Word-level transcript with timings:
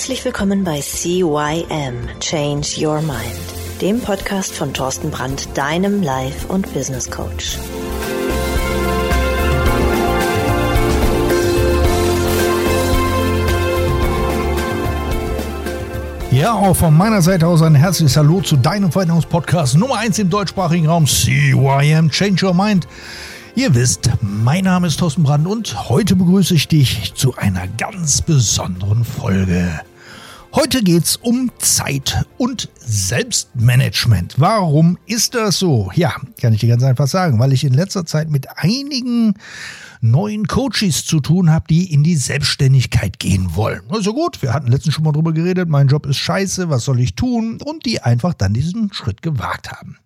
Herzlich 0.00 0.24
willkommen 0.24 0.64
bei 0.64 0.80
CYM 0.80 2.08
Change 2.20 2.68
Your 2.78 3.02
Mind, 3.02 3.82
dem 3.82 4.00
Podcast 4.00 4.54
von 4.54 4.72
Thorsten 4.72 5.10
Brandt, 5.10 5.46
deinem 5.58 6.02
Life- 6.02 6.46
und 6.48 6.72
Business 6.72 7.10
Coach. 7.10 7.58
Ja, 16.30 16.54
auch 16.54 16.74
von 16.74 16.96
meiner 16.96 17.20
Seite 17.20 17.46
aus 17.46 17.60
ein 17.60 17.74
herzliches 17.74 18.16
Hallo 18.16 18.40
zu 18.40 18.56
deinem 18.56 18.90
Veränderungspodcast 18.90 19.76
Nummer 19.76 19.98
1 19.98 20.18
im 20.18 20.30
deutschsprachigen 20.30 20.86
Raum 20.86 21.06
CYM 21.06 22.10
Change 22.10 22.46
Your 22.46 22.54
Mind. 22.54 22.88
Ihr 23.54 23.74
wisst, 23.74 24.08
mein 24.22 24.64
Name 24.64 24.86
ist 24.86 24.98
Thorsten 24.98 25.24
Brandt 25.24 25.46
und 25.46 25.90
heute 25.90 26.16
begrüße 26.16 26.54
ich 26.54 26.68
dich 26.68 27.12
zu 27.14 27.36
einer 27.36 27.68
ganz 27.76 28.22
besonderen 28.22 29.04
Folge. 29.04 29.82
Heute 30.52 30.82
geht's 30.82 31.14
um 31.14 31.52
Zeit 31.58 32.24
und 32.36 32.68
Selbstmanagement. 32.76 34.34
Warum 34.36 34.98
ist 35.06 35.36
das 35.36 35.60
so? 35.60 35.92
Ja, 35.94 36.16
kann 36.40 36.52
ich 36.52 36.58
dir 36.58 36.68
ganz 36.68 36.82
einfach 36.82 37.06
sagen, 37.06 37.38
weil 37.38 37.52
ich 37.52 37.62
in 37.62 37.72
letzter 37.72 38.04
Zeit 38.04 38.28
mit 38.30 38.48
einigen 38.56 39.34
neuen 40.00 40.48
Coaches 40.48 41.06
zu 41.06 41.20
tun 41.20 41.50
habe, 41.50 41.66
die 41.70 41.92
in 41.92 42.02
die 42.02 42.16
Selbstständigkeit 42.16 43.20
gehen 43.20 43.54
wollen. 43.54 43.82
Also 43.90 44.12
gut, 44.12 44.42
wir 44.42 44.52
hatten 44.52 44.72
letztens 44.72 44.94
schon 44.94 45.04
mal 45.04 45.12
drüber 45.12 45.32
geredet, 45.32 45.68
mein 45.68 45.86
Job 45.86 46.04
ist 46.06 46.16
scheiße, 46.16 46.68
was 46.68 46.84
soll 46.84 46.98
ich 46.98 47.14
tun? 47.14 47.60
Und 47.64 47.86
die 47.86 48.02
einfach 48.02 48.34
dann 48.34 48.52
diesen 48.52 48.92
Schritt 48.92 49.22
gewagt 49.22 49.70
haben. 49.70 49.98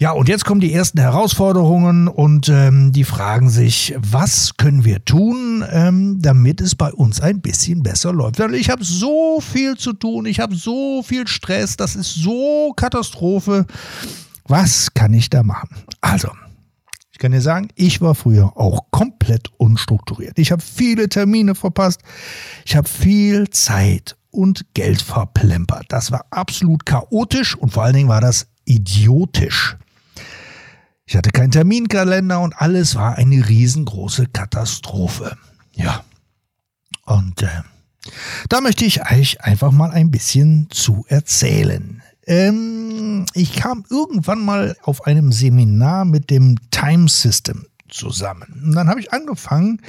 Ja, 0.00 0.10
und 0.10 0.28
jetzt 0.28 0.44
kommen 0.44 0.60
die 0.60 0.72
ersten 0.72 0.98
Herausforderungen 0.98 2.08
und 2.08 2.48
ähm, 2.48 2.90
die 2.90 3.04
fragen 3.04 3.48
sich, 3.48 3.94
was 3.96 4.56
können 4.56 4.84
wir 4.84 5.04
tun, 5.04 5.64
ähm, 5.70 6.18
damit 6.20 6.60
es 6.60 6.74
bei 6.74 6.92
uns 6.92 7.20
ein 7.20 7.40
bisschen 7.40 7.84
besser 7.84 8.12
läuft. 8.12 8.40
Ich 8.40 8.70
habe 8.70 8.82
so 8.82 9.40
viel 9.40 9.76
zu 9.76 9.92
tun, 9.92 10.26
ich 10.26 10.40
habe 10.40 10.56
so 10.56 11.04
viel 11.04 11.28
Stress, 11.28 11.76
das 11.76 11.94
ist 11.94 12.12
so 12.12 12.72
Katastrophe. 12.76 13.66
Was 14.48 14.92
kann 14.94 15.14
ich 15.14 15.30
da 15.30 15.44
machen? 15.44 15.68
Also, 16.00 16.28
ich 17.12 17.18
kann 17.18 17.30
dir 17.30 17.40
sagen, 17.40 17.68
ich 17.76 18.00
war 18.00 18.16
früher 18.16 18.56
auch 18.56 18.90
komplett 18.90 19.48
unstrukturiert. 19.58 20.40
Ich 20.40 20.50
habe 20.50 20.60
viele 20.60 21.08
Termine 21.08 21.54
verpasst. 21.54 22.00
Ich 22.66 22.74
habe 22.74 22.88
viel 22.88 23.48
Zeit 23.50 24.16
und 24.32 24.74
Geld 24.74 25.02
verplempert. 25.02 25.84
Das 25.90 26.10
war 26.10 26.26
absolut 26.30 26.84
chaotisch 26.84 27.54
und 27.54 27.72
vor 27.72 27.84
allen 27.84 27.94
Dingen 27.94 28.08
war 28.08 28.20
das 28.20 28.48
idiotisch. 28.64 29.76
Ich 31.06 31.16
hatte 31.16 31.30
keinen 31.30 31.50
Terminkalender 31.50 32.40
und 32.40 32.56
alles 32.56 32.94
war 32.94 33.16
eine 33.16 33.48
riesengroße 33.48 34.26
Katastrophe. 34.32 35.36
Ja. 35.74 36.02
Und 37.04 37.42
äh, 37.42 37.62
da 38.48 38.60
möchte 38.60 38.84
ich 38.84 39.10
euch 39.10 39.42
einfach 39.42 39.70
mal 39.70 39.90
ein 39.90 40.10
bisschen 40.10 40.68
zu 40.70 41.04
erzählen. 41.08 42.02
Ähm, 42.26 43.26
ich 43.34 43.54
kam 43.54 43.84
irgendwann 43.90 44.40
mal 44.40 44.76
auf 44.82 45.06
einem 45.06 45.30
Seminar 45.32 46.06
mit 46.06 46.30
dem 46.30 46.56
Time 46.70 47.08
System 47.08 47.66
zusammen. 47.88 48.62
Und 48.64 48.74
dann 48.74 48.88
habe 48.88 49.00
ich 49.00 49.12
angefangen, 49.12 49.82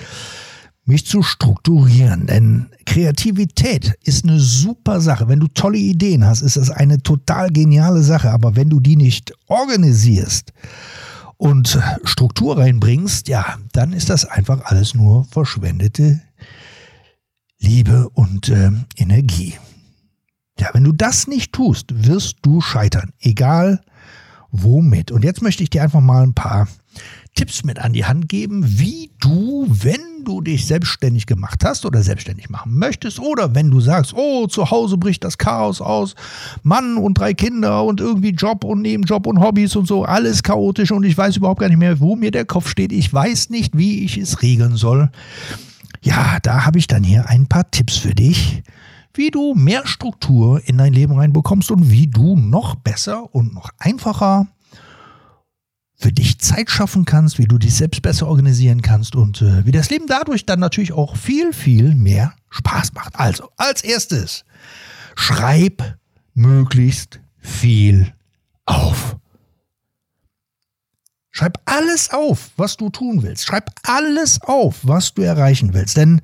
mich 0.86 1.06
zu 1.06 1.24
strukturieren. 1.24 2.28
Denn 2.28 2.68
Kreativität 2.86 3.98
ist 4.04 4.24
eine 4.24 4.40
super 4.40 5.02
Sache. 5.02 5.28
Wenn 5.28 5.40
du 5.40 5.48
tolle 5.48 5.78
Ideen 5.78 6.26
hast, 6.26 6.42
ist 6.42 6.58
das 6.58 6.70
eine 6.70 7.02
total 7.02 7.50
geniale 7.52 8.04
Sache. 8.04 8.32
Aber 8.32 8.56
wenn 8.56 8.70
du 8.70 8.80
die 8.80 8.96
nicht 8.96 9.34
organisierst 9.48 10.54
und 11.38 11.80
Struktur 12.04 12.58
reinbringst, 12.58 13.28
ja, 13.28 13.58
dann 13.74 13.94
ist 13.94 14.10
das 14.10 14.26
einfach 14.26 14.66
alles 14.66 14.94
nur 14.94 15.26
verschwendete 15.26 16.22
Liebe 17.60 18.10
und 18.10 18.50
äh, 18.50 18.72
Energie. 18.96 19.56
Ja, 20.60 20.70
wenn 20.74 20.84
du 20.84 20.94
das 20.94 21.28
nicht 21.28 21.52
tust, 21.52 22.06
wirst 22.08 22.38
du 22.44 22.62
scheitern. 22.62 23.12
Egal 23.20 23.82
womit. 24.64 25.12
Und 25.12 25.24
jetzt 25.24 25.42
möchte 25.42 25.64
ich 25.64 25.70
dir 25.70 25.84
einfach 25.84 26.02
mal 26.02 26.24
ein 26.24 26.34
paar 26.34 26.68
Tipps 27.36 27.66
mit 27.66 27.80
an 27.80 27.92
die 27.94 28.06
Hand 28.06 28.30
geben, 28.30 28.64
wie 28.66 29.12
du, 29.20 29.68
wenn 29.70 30.24
du 30.24 30.42
dich 30.42 30.66
selbstständig 30.66 31.26
gemacht 31.26 31.64
hast 31.66 31.86
oder 31.86 32.02
selbstständig 32.02 32.50
machen 32.50 32.78
möchtest 32.78 33.20
oder 33.20 33.54
wenn 33.54 33.70
du 33.70 33.82
sagst, 33.82 34.14
oh, 34.16 34.48
zu 34.48 34.72
Hause 34.72 34.98
bricht 34.98 35.24
das 35.24 35.38
Chaos 35.38 35.82
aus, 35.82 36.16
Mann 36.64 36.98
und 36.98 37.16
drei 37.16 37.34
Kinder 37.34 37.84
und 37.84 38.00
irgendwie 38.00 38.30
Job 38.30 38.64
und 38.64 38.82
Nebenjob 38.82 39.28
und 39.28 39.42
Hobbys 39.42 39.76
und 39.76 39.88
so, 39.88 40.06
alles 40.06 40.44
chaotisch 40.44 40.92
und 40.92 41.04
ich 41.04 41.18
weiß 41.18 41.38
überhaupt 41.38 41.60
gar 41.60 41.68
nicht 41.68 41.78
mehr, 41.78 42.00
wo 42.00 42.16
mir 42.16 42.32
der 42.32 42.46
Kopf 42.46 42.70
steht. 42.70 42.92
Ich 42.92 43.14
weiß 43.14 43.50
nicht, 43.50 43.78
wie 43.78 44.06
ich 44.06 44.18
es 44.18 44.42
regeln 44.42 44.78
soll. 44.78 45.10
Ja, 46.02 46.38
da 46.42 46.66
habe 46.66 46.80
ich 46.80 46.88
dann 46.88 47.04
hier 47.04 47.30
ein 47.30 47.48
paar 47.48 47.70
Tipps 47.72 47.98
für 47.98 48.16
dich, 48.16 48.64
wie 49.18 49.32
du 49.32 49.54
mehr 49.56 49.86
Struktur 49.88 50.62
in 50.66 50.78
dein 50.78 50.94
Leben 50.94 51.18
reinbekommst 51.18 51.72
und 51.72 51.90
wie 51.90 52.08
du 52.08 52.36
noch 52.36 52.76
besser 52.76 53.34
und 53.34 53.54
noch 53.54 53.70
einfacher 53.78 54.48
für 55.98 56.12
dich 56.12 56.40
Zeit 56.40 56.70
schaffen 56.70 57.06
kannst, 57.06 57.38
wie 57.40 57.46
du 57.46 57.58
dich 57.58 57.74
selbst 57.74 58.02
besser 58.02 58.28
organisieren 58.28 58.82
kannst 58.82 59.16
und 59.16 59.42
äh, 59.42 59.66
wie 59.66 59.72
das 59.72 59.90
Leben 59.90 60.08
dadurch 60.08 60.46
dann 60.46 60.60
natürlich 60.60 60.92
auch 60.92 61.16
viel, 61.16 61.54
viel 61.54 61.96
mehr 61.96 62.34
Spaß 62.50 62.94
macht. 62.94 63.16
Also, 63.18 63.50
als 63.56 63.84
erstes, 63.84 64.44
schreib 65.16 65.98
möglichst 66.34 67.22
viel 67.40 68.14
auf. 68.66 69.16
Schreib 71.36 71.60
alles 71.66 72.12
auf, 72.12 72.52
was 72.56 72.78
du 72.78 72.90
tun 72.90 73.22
willst. 73.22 73.46
Schreib 73.46 73.70
alles 73.84 74.42
auf, 74.42 74.78
was 74.84 75.14
du 75.14 75.22
erreichen 75.22 75.74
willst. 75.74 75.98
Denn 75.98 76.22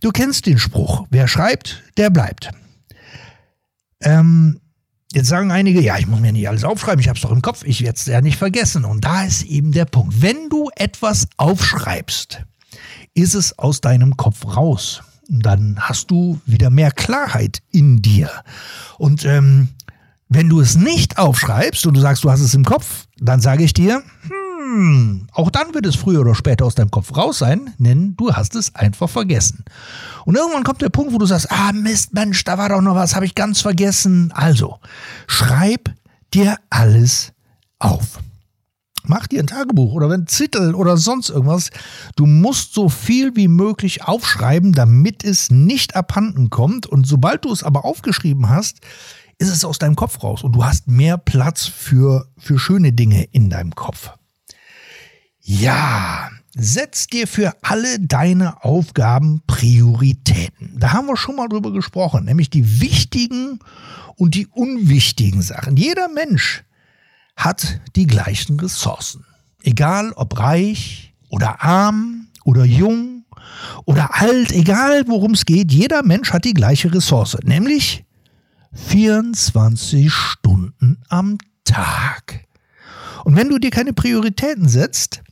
du 0.00 0.10
kennst 0.10 0.46
den 0.46 0.58
Spruch, 0.58 1.06
wer 1.10 1.28
schreibt, 1.28 1.84
der 1.96 2.10
bleibt. 2.10 2.50
Ähm, 4.00 4.60
Jetzt 5.12 5.28
sagen 5.28 5.52
einige, 5.52 5.80
ja, 5.80 5.96
ich 5.96 6.06
muss 6.06 6.20
mir 6.20 6.32
nicht 6.32 6.48
alles 6.48 6.64
aufschreiben, 6.64 7.00
ich 7.00 7.08
habe 7.08 7.16
es 7.16 7.22
doch 7.22 7.30
im 7.30 7.40
Kopf, 7.40 7.62
ich 7.64 7.80
werde 7.82 7.96
es 7.96 8.04
ja 8.04 8.20
nicht 8.20 8.36
vergessen. 8.36 8.84
Und 8.84 9.04
da 9.04 9.22
ist 9.22 9.44
eben 9.44 9.72
der 9.72 9.86
Punkt. 9.86 10.20
Wenn 10.20 10.50
du 10.50 10.70
etwas 10.76 11.28
aufschreibst, 11.38 12.42
ist 13.14 13.34
es 13.34 13.58
aus 13.58 13.80
deinem 13.80 14.16
Kopf 14.16 14.44
raus. 14.44 15.02
Dann 15.28 15.78
hast 15.80 16.10
du 16.10 16.40
wieder 16.46 16.68
mehr 16.68 16.90
Klarheit 16.90 17.62
in 17.70 18.02
dir. 18.02 18.30
Und 18.98 19.24
ähm, 19.24 19.68
wenn 20.28 20.48
du 20.48 20.60
es 20.60 20.76
nicht 20.76 21.16
aufschreibst 21.16 21.86
und 21.86 21.94
du 21.94 22.00
sagst, 22.00 22.24
du 22.24 22.30
hast 22.30 22.40
es 22.40 22.54
im 22.54 22.64
Kopf, 22.64 23.06
dann 23.18 23.40
sage 23.40 23.64
ich 23.64 23.72
dir, 23.72 24.02
hm, 24.22 24.47
hm, 24.68 25.26
auch 25.32 25.50
dann 25.50 25.72
wird 25.72 25.86
es 25.86 25.96
früher 25.96 26.20
oder 26.20 26.34
später 26.34 26.66
aus 26.66 26.74
deinem 26.74 26.90
Kopf 26.90 27.16
raus 27.16 27.38
sein, 27.38 27.72
denn 27.78 28.14
du 28.16 28.32
hast 28.32 28.54
es 28.54 28.74
einfach 28.74 29.08
vergessen. 29.08 29.64
Und 30.26 30.36
irgendwann 30.36 30.64
kommt 30.64 30.82
der 30.82 30.90
Punkt, 30.90 31.12
wo 31.12 31.18
du 31.18 31.26
sagst, 31.26 31.50
ah 31.50 31.72
Mist, 31.72 32.12
Mensch, 32.12 32.44
da 32.44 32.58
war 32.58 32.68
doch 32.68 32.82
noch 32.82 32.94
was, 32.94 33.14
habe 33.14 33.24
ich 33.24 33.34
ganz 33.34 33.60
vergessen. 33.62 34.30
Also, 34.34 34.78
schreib 35.26 35.90
dir 36.34 36.56
alles 36.68 37.32
auf. 37.78 38.20
Mach 39.04 39.26
dir 39.26 39.40
ein 39.40 39.46
Tagebuch 39.46 39.94
oder 39.94 40.10
ein 40.10 40.26
Zettel 40.26 40.74
oder 40.74 40.98
sonst 40.98 41.30
irgendwas. 41.30 41.70
Du 42.16 42.26
musst 42.26 42.74
so 42.74 42.90
viel 42.90 43.36
wie 43.36 43.48
möglich 43.48 44.04
aufschreiben, 44.04 44.72
damit 44.72 45.24
es 45.24 45.50
nicht 45.50 45.96
abhanden 45.96 46.50
kommt. 46.50 46.86
Und 46.86 47.06
sobald 47.06 47.46
du 47.46 47.52
es 47.52 47.62
aber 47.62 47.86
aufgeschrieben 47.86 48.50
hast, 48.50 48.80
ist 49.38 49.48
es 49.48 49.64
aus 49.64 49.78
deinem 49.78 49.96
Kopf 49.96 50.22
raus 50.22 50.42
und 50.42 50.52
du 50.52 50.64
hast 50.64 50.88
mehr 50.88 51.16
Platz 51.16 51.64
für, 51.64 52.28
für 52.36 52.58
schöne 52.58 52.92
Dinge 52.92 53.24
in 53.32 53.48
deinem 53.48 53.74
Kopf. 53.74 54.10
Ja, 55.50 56.28
setz 56.54 57.06
dir 57.06 57.26
für 57.26 57.54
alle 57.62 57.98
deine 58.00 58.62
Aufgaben 58.64 59.40
Prioritäten. 59.46 60.74
Da 60.78 60.92
haben 60.92 61.06
wir 61.06 61.16
schon 61.16 61.36
mal 61.36 61.48
drüber 61.48 61.72
gesprochen, 61.72 62.26
nämlich 62.26 62.50
die 62.50 62.82
wichtigen 62.82 63.58
und 64.16 64.34
die 64.34 64.46
unwichtigen 64.46 65.40
Sachen. 65.40 65.78
Jeder 65.78 66.08
Mensch 66.10 66.64
hat 67.34 67.80
die 67.96 68.06
gleichen 68.06 68.60
Ressourcen. 68.60 69.24
Egal 69.62 70.12
ob 70.16 70.38
reich 70.38 71.14
oder 71.30 71.62
arm 71.62 72.26
oder 72.44 72.66
jung 72.66 73.24
oder 73.86 74.20
alt, 74.20 74.52
egal 74.52 75.04
worum 75.08 75.32
es 75.32 75.46
geht, 75.46 75.72
jeder 75.72 76.02
Mensch 76.02 76.30
hat 76.30 76.44
die 76.44 76.52
gleiche 76.52 76.92
Ressource, 76.92 77.38
nämlich 77.42 78.04
24 78.74 80.12
Stunden 80.12 80.98
am 81.08 81.38
Tag. 81.64 82.44
Und 83.24 83.34
wenn 83.34 83.48
du 83.48 83.58
dir 83.58 83.70
keine 83.70 83.94
Prioritäten 83.94 84.68
setzt, 84.68 85.22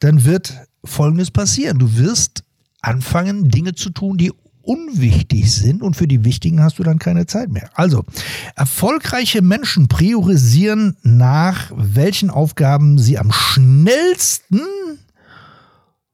dann 0.00 0.24
wird 0.24 0.54
Folgendes 0.84 1.30
passieren. 1.30 1.78
Du 1.78 1.96
wirst 1.96 2.44
anfangen, 2.80 3.48
Dinge 3.48 3.74
zu 3.74 3.90
tun, 3.90 4.16
die 4.16 4.32
unwichtig 4.62 5.52
sind 5.52 5.82
und 5.82 5.94
für 5.94 6.08
die 6.08 6.24
wichtigen 6.24 6.60
hast 6.62 6.78
du 6.78 6.82
dann 6.82 6.98
keine 6.98 7.26
Zeit 7.26 7.50
mehr. 7.50 7.70
Also, 7.74 8.04
erfolgreiche 8.56 9.40
Menschen 9.40 9.88
priorisieren 9.88 10.96
nach, 11.02 11.70
welchen 11.74 12.30
Aufgaben 12.30 12.98
sie 12.98 13.18
am 13.18 13.32
schnellsten 13.32 14.60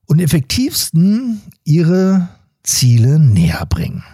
und 0.06 0.20
effektivsten 0.20 1.40
ihre 1.64 2.28
Ziele 2.62 3.18
näher 3.18 3.64
bringen. 3.66 4.04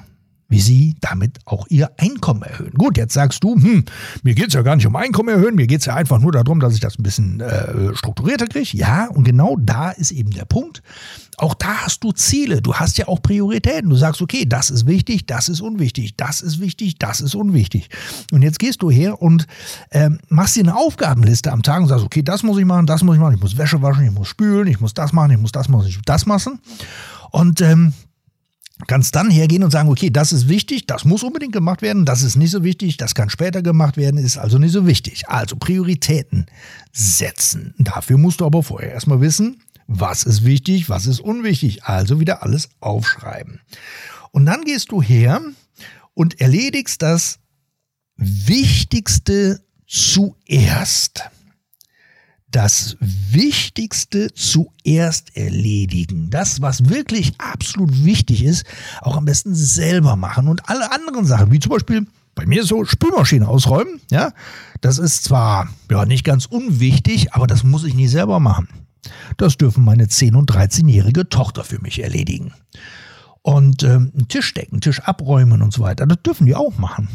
Wie 0.48 0.60
sie 0.60 0.96
damit 1.00 1.38
auch 1.44 1.66
ihr 1.68 1.90
Einkommen 1.98 2.42
erhöhen. 2.42 2.72
Gut, 2.72 2.96
jetzt 2.96 3.12
sagst 3.12 3.44
du, 3.44 3.54
hm, 3.54 3.84
mir 4.22 4.34
geht's 4.34 4.54
ja 4.54 4.62
gar 4.62 4.76
nicht 4.76 4.86
um 4.86 4.96
Einkommen 4.96 5.28
erhöhen, 5.28 5.54
mir 5.54 5.66
geht's 5.66 5.84
ja 5.84 5.94
einfach 5.94 6.18
nur 6.18 6.32
darum, 6.32 6.58
dass 6.58 6.74
ich 6.74 6.80
das 6.80 6.98
ein 6.98 7.02
bisschen 7.02 7.40
äh, 7.40 7.94
strukturierter 7.94 8.46
kriege. 8.46 8.76
Ja, 8.76 9.08
und 9.08 9.24
genau 9.24 9.56
da 9.60 9.90
ist 9.90 10.10
eben 10.10 10.30
der 10.30 10.46
Punkt. 10.46 10.82
Auch 11.36 11.54
da 11.54 11.84
hast 11.84 12.02
du 12.02 12.12
Ziele, 12.12 12.62
du 12.62 12.74
hast 12.74 12.98
ja 12.98 13.08
auch 13.08 13.22
Prioritäten. 13.22 13.90
Du 13.90 13.96
sagst, 13.96 14.22
okay, 14.22 14.44
das 14.44 14.70
ist 14.70 14.86
wichtig, 14.86 15.26
das 15.26 15.48
ist 15.48 15.60
unwichtig, 15.60 16.16
das 16.16 16.40
ist 16.40 16.60
wichtig, 16.60 16.98
das 16.98 17.20
ist 17.20 17.34
unwichtig. 17.34 17.90
Und 18.32 18.42
jetzt 18.42 18.58
gehst 18.58 18.82
du 18.82 18.90
her 18.90 19.20
und 19.20 19.46
ähm, 19.90 20.18
machst 20.28 20.56
dir 20.56 20.64
eine 20.64 20.76
Aufgabenliste 20.76 21.52
am 21.52 21.62
Tag 21.62 21.82
und 21.82 21.88
sagst, 21.88 22.04
okay, 22.04 22.22
das 22.22 22.42
muss 22.42 22.58
ich 22.58 22.64
machen, 22.64 22.86
das 22.86 23.04
muss 23.04 23.14
ich 23.16 23.20
machen, 23.20 23.34
ich 23.34 23.40
muss 23.40 23.56
Wäsche 23.56 23.82
waschen, 23.82 24.04
ich 24.04 24.12
muss 24.12 24.28
spülen, 24.28 24.66
ich 24.66 24.80
muss 24.80 24.94
das 24.94 25.12
machen, 25.12 25.30
ich 25.30 25.38
muss 25.38 25.52
das 25.52 25.68
machen, 25.68 25.86
ich 25.86 25.96
muss 25.96 26.04
das 26.06 26.26
machen. 26.26 26.58
Und 27.30 27.60
ähm, 27.60 27.92
kannst 28.86 29.16
dann 29.16 29.30
hergehen 29.30 29.64
und 29.64 29.70
sagen, 29.70 29.88
okay, 29.88 30.10
das 30.10 30.32
ist 30.32 30.48
wichtig, 30.48 30.86
das 30.86 31.04
muss 31.04 31.22
unbedingt 31.22 31.52
gemacht 31.52 31.82
werden, 31.82 32.04
das 32.04 32.22
ist 32.22 32.36
nicht 32.36 32.50
so 32.50 32.62
wichtig, 32.62 32.96
das 32.96 33.14
kann 33.14 33.28
später 33.30 33.62
gemacht 33.62 33.96
werden, 33.96 34.18
ist 34.18 34.38
also 34.38 34.58
nicht 34.58 34.72
so 34.72 34.86
wichtig. 34.86 35.28
Also 35.28 35.56
Prioritäten 35.56 36.46
setzen. 36.92 37.74
Dafür 37.78 38.18
musst 38.18 38.40
du 38.40 38.46
aber 38.46 38.62
vorher 38.62 38.92
erstmal 38.92 39.20
wissen, 39.20 39.60
was 39.86 40.24
ist 40.24 40.44
wichtig, 40.44 40.88
was 40.88 41.06
ist 41.06 41.20
unwichtig. 41.20 41.84
Also 41.84 42.20
wieder 42.20 42.42
alles 42.42 42.68
aufschreiben. 42.80 43.60
Und 44.30 44.46
dann 44.46 44.62
gehst 44.64 44.92
du 44.92 45.02
her 45.02 45.40
und 46.14 46.40
erledigst 46.40 47.02
das 47.02 47.38
Wichtigste 48.16 49.60
zuerst 49.86 51.30
das 52.50 52.96
Wichtigste 53.00 54.32
zuerst 54.32 55.36
erledigen. 55.36 56.30
Das, 56.30 56.62
was 56.62 56.88
wirklich 56.88 57.34
absolut 57.38 58.04
wichtig 58.04 58.44
ist, 58.44 58.64
auch 59.02 59.16
am 59.16 59.26
besten 59.26 59.54
selber 59.54 60.16
machen. 60.16 60.48
Und 60.48 60.68
alle 60.68 60.90
anderen 60.92 61.26
Sachen, 61.26 61.52
wie 61.52 61.58
zum 61.58 61.72
Beispiel 61.72 62.06
bei 62.34 62.46
mir 62.46 62.64
so 62.64 62.84
Spülmaschine 62.84 63.48
ausräumen, 63.48 64.00
ja, 64.10 64.32
das 64.80 64.98
ist 64.98 65.24
zwar 65.24 65.68
ja, 65.90 66.06
nicht 66.06 66.24
ganz 66.24 66.46
unwichtig, 66.46 67.34
aber 67.34 67.46
das 67.46 67.64
muss 67.64 67.84
ich 67.84 67.94
nie 67.94 68.08
selber 68.08 68.40
machen. 68.40 68.68
Das 69.36 69.56
dürfen 69.56 69.84
meine 69.84 70.06
10- 70.06 70.34
und 70.34 70.50
13-jährige 70.50 71.28
Tochter 71.28 71.64
für 71.64 71.80
mich 71.80 72.02
erledigen. 72.02 72.52
Und 73.42 73.82
ähm, 73.82 74.12
einen 74.14 74.28
Tisch 74.28 74.52
decken, 74.54 74.80
Tisch 74.80 75.00
abräumen 75.00 75.62
und 75.62 75.72
so 75.72 75.82
weiter, 75.82 76.06
das 76.06 76.22
dürfen 76.22 76.46
die 76.46 76.54
auch 76.54 76.76
machen. 76.78 77.08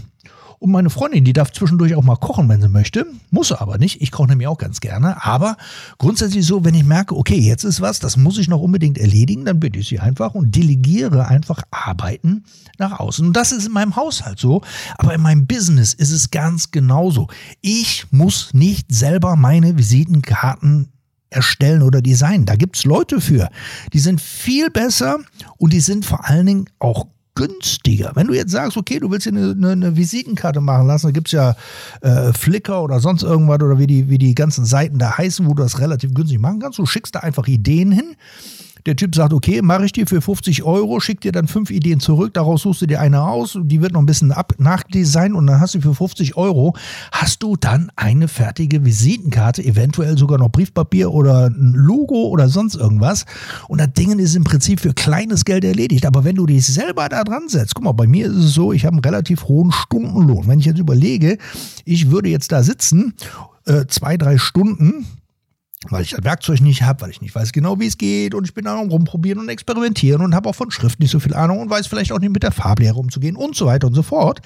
Und 0.63 0.71
meine 0.71 0.89
Freundin, 0.89 1.25
die 1.25 1.33
darf 1.33 1.51
zwischendurch 1.51 1.94
auch 1.94 2.04
mal 2.04 2.15
kochen, 2.15 2.48
wenn 2.48 2.62
sie 2.62 2.69
möchte. 2.69 3.06
Muss 3.31 3.50
sie 3.50 3.60
aber 3.60 3.77
nicht. 3.77 4.01
Ich 4.01 4.12
koche 4.12 4.30
nämlich 4.30 4.48
auch 4.48 4.57
ganz 4.57 4.80
gerne. 4.80 5.21
Aber 5.25 5.57
grundsätzlich 5.98 6.45
so, 6.45 6.63
wenn 6.63 6.74
ich 6.74 6.86
merke, 6.86 7.18
okay, 7.18 7.38
jetzt 7.38 7.65
ist 7.65 7.81
was, 7.81 8.00
das 8.00 8.15
muss 8.15 8.38
ich 8.38 8.48
noch 8.48 8.62
unbedingt 8.62 8.98
erledigen, 8.98 9.44
dann 9.44 9.60
bitte 9.60 9.80
ich 9.80 9.89
sie 9.89 10.00
einfach 10.00 10.36
und 10.36 10.56
delegiere 10.56 11.27
einfach 11.27 11.63
Arbeiten 11.69 12.45
nach 12.77 12.98
außen. 12.98 13.27
Und 13.27 13.36
das 13.36 13.51
ist 13.51 13.65
in 13.65 13.74
meinem 13.74 13.98
Haushalt 13.98 14.39
so. 14.39 14.62
Aber 14.98 15.13
in 15.13 15.19
meinem 15.19 15.48
Business 15.48 15.94
ist 15.94 16.12
es 16.12 16.31
ganz 16.31 16.71
genauso. 16.71 17.27
Ich 17.60 18.06
muss 18.12 18.54
nicht 18.54 18.89
selber 18.89 19.36
meine 19.36 19.77
Visitenkarten 19.77 20.94
erstellen 21.30 21.81
oder 21.81 22.01
designen. 22.01 22.45
Da 22.45 22.56
gibt 22.56 22.77
es 22.77 22.86
Leute 22.86 23.19
für. 23.19 23.50
Die 23.92 24.00
sind 24.00 24.21
viel 24.21 24.69
besser 24.69 25.18
und 25.57 25.74
die 25.74 25.81
sind 25.81 26.06
vor 26.06 26.24
allen 26.24 26.45
Dingen 26.45 26.69
auch 26.80 27.07
günstiger. 27.35 28.12
Wenn 28.15 28.27
du 28.27 28.33
jetzt 28.33 28.51
sagst, 28.51 28.77
okay, 28.77 29.00
du 29.00 29.09
willst 29.09 29.25
dir 29.25 29.31
eine, 29.31 29.51
eine, 29.51 29.71
eine 29.71 29.97
Visitenkarte 29.97 30.62
machen 30.62 30.88
lassen, 30.88 31.07
da 31.07 31.12
gibt 31.12 31.27
es 31.27 31.31
ja 31.31 31.56
äh, 32.01 32.31
Flickr 32.33 32.81
oder 32.81 33.00
sonst 33.00 33.24
irgendwas 33.24 33.62
oder 33.62 33.80
wie 33.80 33.88
die, 33.88 34.09
wie 34.09 34.18
die 34.18 34.35
ganzen 34.35 34.65
Seiten 34.65 35.00
da 35.00 35.18
heißen, 35.18 35.45
wo 35.45 35.53
du 35.53 35.63
das 35.63 35.80
relativ 35.80 36.13
günstig 36.13 36.39
machen 36.39 36.59
kannst. 36.59 36.80
Du 36.80 36.85
schickst 36.85 37.15
da 37.15 37.19
einfach 37.19 37.47
Ideen 37.47 37.91
hin 37.91 38.15
der 38.85 38.95
Typ 38.95 39.15
sagt, 39.15 39.33
okay, 39.33 39.62
mache 39.62 39.85
ich 39.85 39.91
dir 39.91 40.07
für 40.07 40.21
50 40.21 40.63
Euro, 40.63 41.00
schick 41.00 41.21
dir 41.21 41.31
dann 41.31 41.47
fünf 41.47 41.71
Ideen 41.71 42.00
zurück, 42.00 42.33
daraus 42.33 42.63
suchst 42.63 42.81
du 42.81 42.85
dir 42.85 43.00
eine 43.00 43.24
aus, 43.24 43.57
die 43.62 43.81
wird 43.81 43.94
noch 43.94 44.01
ein 44.01 44.06
bisschen 44.06 44.31
ab 44.31 44.53
nachdesignt 44.57 45.35
und 45.35 45.47
dann 45.47 45.59
hast 45.59 45.75
du 45.75 45.81
für 45.81 45.94
50 45.94 46.35
Euro, 46.35 46.75
hast 47.12 47.44
du 47.44 47.56
dann 47.56 47.91
eine 47.95 48.27
fertige 48.27 48.83
Visitenkarte, 48.83 49.63
eventuell 49.63 50.18
sogar 50.18 50.38
noch 50.38 50.50
Briefpapier 50.50 51.12
oder 51.12 51.47
ein 51.47 51.74
Logo 51.74 52.27
oder 52.27 52.50
sonst 52.50 52.75
irgendwas. 52.75 53.25
Und 53.68 53.80
das 53.80 53.94
Ding 53.94 54.18
ist 54.19 54.35
im 54.35 54.44
Prinzip 54.44 54.80
für 54.80 54.94
kleines 54.94 55.45
Geld 55.45 55.63
erledigt. 55.63 56.06
Aber 56.06 56.24
wenn 56.24 56.36
du 56.36 56.45
dich 56.45 56.65
selber 56.65 57.09
da 57.09 57.24
dran 57.24 57.47
setzt, 57.47 57.75
guck 57.75 57.83
mal, 57.83 57.91
bei 57.94 58.07
mir 58.07 58.27
ist 58.27 58.36
es 58.36 58.53
so, 58.53 58.74
ich 58.74 58.86
habe 58.86 58.95
einen 58.95 59.03
relativ 59.03 59.45
hohen 59.45 59.71
Stundenlohn. 59.71 60.47
Wenn 60.47 60.59
ich 60.59 60.65
jetzt 60.65 60.79
überlege, 60.79 61.38
ich 61.86 62.12
würde 62.12 62.29
jetzt 62.29 62.51
da 62.51 62.63
sitzen, 62.63 63.13
äh, 63.65 63.86
zwei, 63.88 64.18
drei 64.18 64.38
Stunden, 64.38 65.06
weil 65.89 66.03
ich 66.03 66.12
das 66.12 66.24
Werkzeug 66.24 66.62
nicht 66.62 66.83
habe, 66.83 67.01
weil 67.01 67.09
ich 67.09 67.21
nicht 67.21 67.35
weiß 67.35 67.51
genau, 67.51 67.80
wie 67.80 67.88
es 67.88 67.97
geht 67.97 68.33
und 68.33 68.45
ich 68.45 68.53
bin 68.53 68.65
da 68.65 68.75
rumprobieren 68.75 69.39
und 69.39 69.50
experimentieren 69.50 70.21
und 70.21 70.35
habe 70.35 70.50
auch 70.50 70.56
von 70.56 70.71
Schrift 70.71 71.00
nicht 71.00 71.12
so 71.12 71.19
viel 71.19 71.33
Ahnung 71.33 71.59
und 71.59 71.69
weiß 71.69 71.88
vielleicht 71.88 72.12
auch 72.12 72.19
nicht 72.19 72.31
mit 72.33 72.44
der 72.44 72.51
Farblehre 72.51 72.95
umzugehen 72.95 73.35
und 73.35 73.56
so 73.56 73.65
weiter 73.65 73.88
und 73.88 73.94
so 73.94 74.03
fort. 74.03 74.41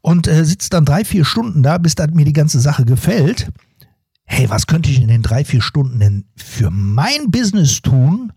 Und 0.00 0.26
äh, 0.26 0.44
sitzt 0.44 0.72
dann 0.72 0.84
drei, 0.84 1.04
vier 1.04 1.24
Stunden 1.24 1.62
da, 1.62 1.78
bis 1.78 1.94
dann 1.94 2.14
mir 2.14 2.24
die 2.24 2.32
ganze 2.32 2.60
Sache 2.60 2.84
gefällt. 2.84 3.52
Hey, 4.24 4.50
was 4.50 4.66
könnte 4.66 4.90
ich 4.90 5.00
in 5.00 5.08
den 5.08 5.22
drei, 5.22 5.44
vier 5.44 5.62
Stunden 5.62 6.00
denn 6.00 6.24
für 6.36 6.70
mein 6.70 7.30
Business 7.30 7.82
tun, 7.82 8.32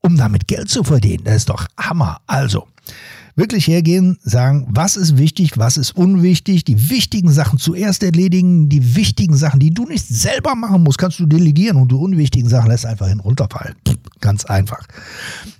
um 0.00 0.16
damit 0.16 0.48
Geld 0.48 0.68
zu 0.68 0.82
verdienen? 0.82 1.24
Das 1.24 1.36
ist 1.36 1.48
doch 1.48 1.66
Hammer. 1.78 2.20
Also, 2.26 2.66
wirklich 3.38 3.68
hergehen, 3.68 4.18
sagen, 4.22 4.66
was 4.68 4.96
ist 4.96 5.16
wichtig, 5.16 5.56
was 5.56 5.76
ist 5.76 5.92
unwichtig, 5.92 6.64
die 6.64 6.90
wichtigen 6.90 7.30
Sachen 7.30 7.58
zuerst 7.58 8.02
erledigen, 8.02 8.68
die 8.68 8.96
wichtigen 8.96 9.36
Sachen, 9.36 9.60
die 9.60 9.70
du 9.70 9.86
nicht 9.86 10.06
selber 10.06 10.56
machen 10.56 10.82
musst, 10.82 10.98
kannst 10.98 11.20
du 11.20 11.26
delegieren 11.26 11.76
und 11.76 11.92
die 11.92 11.96
unwichtigen 11.96 12.48
Sachen 12.48 12.68
lässt 12.68 12.84
einfach 12.84 13.06
hinunterfallen. 13.06 13.76
Ganz 14.20 14.44
einfach. 14.44 14.86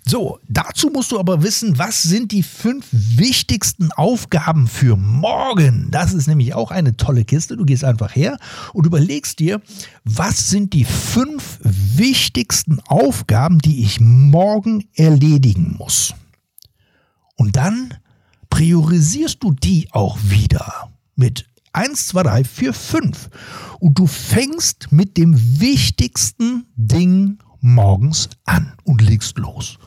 So, 0.05 0.41
dazu 0.49 0.91
musst 0.91 1.13
du 1.13 1.21
aber 1.21 1.43
wissen, 1.45 1.79
was 1.79 2.03
sind 2.03 2.33
die 2.33 2.43
fünf 2.43 2.87
wichtigsten 2.91 3.93
Aufgaben 3.93 4.67
für 4.67 4.97
morgen? 4.97 5.89
Das 5.93 6.15
ist 6.15 6.27
nämlich 6.27 6.55
auch 6.55 6.73
eine 6.73 6.97
tolle 6.97 7.25
Kiste. 7.25 7.57
Du 7.57 7.65
gehst 7.65 7.85
einfach 7.85 8.17
her 8.17 8.39
und 8.73 8.87
überlegst 8.87 9.39
dir, 9.39 9.61
was 10.05 10.51
sind 10.51 10.73
die 10.73 10.85
fünf 10.85 11.61
wichtigsten 11.63 12.81
Aufgaben, 12.89 13.59
die 13.59 13.85
ich 13.85 14.01
morgen 14.01 14.85
erledigen 14.95 15.77
muss. 15.79 16.15
Und 17.39 17.55
dann 17.57 17.95
priorisierst 18.51 19.43
du 19.43 19.53
die 19.53 19.89
auch 19.93 20.19
wieder 20.23 20.91
mit 21.15 21.49
1, 21.73 22.09
2, 22.09 22.23
3, 22.25 22.45
4, 22.45 22.73
5. 22.75 23.31
Und 23.79 23.99
du 23.99 24.07
fängst 24.09 24.91
mit 24.91 25.17
dem 25.17 25.61
wichtigsten 25.61 26.67
Ding 26.75 27.39
morgens 27.61 28.29
an 28.45 28.75
und 28.83 29.03
legst 29.03 29.39
los. 29.39 29.79